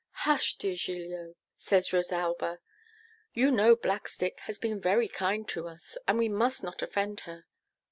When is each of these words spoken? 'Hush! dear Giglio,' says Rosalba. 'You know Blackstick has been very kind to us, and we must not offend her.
'Hush! 0.25 0.55
dear 0.57 0.73
Giglio,' 0.73 1.35
says 1.57 1.93
Rosalba. 1.93 2.57
'You 3.33 3.51
know 3.51 3.75
Blackstick 3.75 4.39
has 4.45 4.57
been 4.57 4.81
very 4.81 5.07
kind 5.07 5.47
to 5.49 5.67
us, 5.67 5.95
and 6.07 6.17
we 6.17 6.27
must 6.27 6.63
not 6.63 6.81
offend 6.81 7.19
her. 7.29 7.45